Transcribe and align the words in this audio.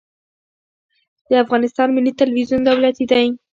د 1.29 1.31
افغانستان 1.43 1.87
ملي 1.95 2.11
تلویزیون 2.21 2.61
دولتي 2.63 3.05
دی 3.11 3.25